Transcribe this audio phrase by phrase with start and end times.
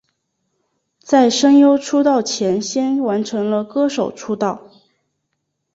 [0.99, 4.71] 在声优出道前先完成了歌手出道。